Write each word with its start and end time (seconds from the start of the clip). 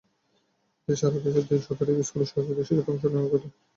এতে 0.79 0.93
সারা 0.95 1.17
দেশের 1.25 1.45
তিন 1.49 1.59
শতাধিক 1.61 1.97
স্কুলের 2.01 2.29
সহস্রাধিক 2.29 2.65
শিক্ষার্থীর 2.67 2.91
অংশ 2.91 3.03
নেওয়ার 3.07 3.31
কথা। 3.33 3.47